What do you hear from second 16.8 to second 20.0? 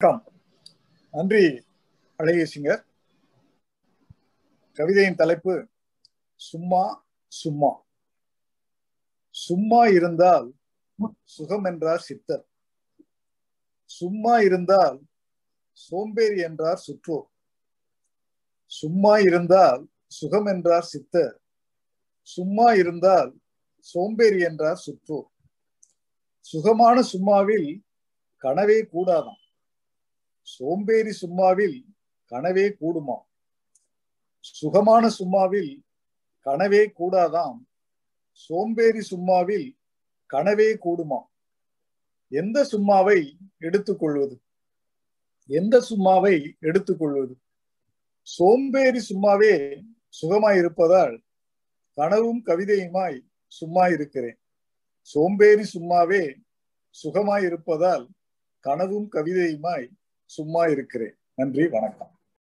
சுற்றோர். சும்மா இருந்தால்